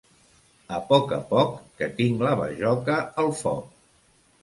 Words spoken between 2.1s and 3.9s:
la bajoca al foc.